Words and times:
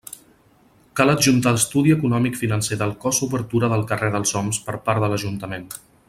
Cal 0.99 1.11
adjuntar 1.13 1.51
estudi 1.57 1.93
econòmic 1.97 2.39
financer 2.41 2.79
del 2.81 2.95
cost 3.05 3.25
obertura 3.29 3.69
del 3.77 3.87
carrer 3.93 4.13
dels 4.17 4.33
Oms 4.45 4.63
per 4.69 4.79
part 4.89 5.05
de 5.05 5.11
l'ajuntament. 5.13 5.69